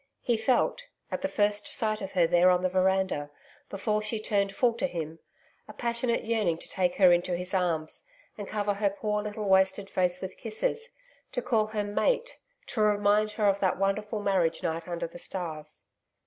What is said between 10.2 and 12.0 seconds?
kisses to call her